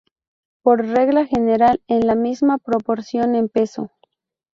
[0.63, 3.91] Por regla general en la misma proporción en peso.